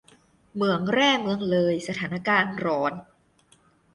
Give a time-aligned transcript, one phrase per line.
[0.53, 2.93] เหมืองแร่เมืองเลย สถานการณ์ร้อน!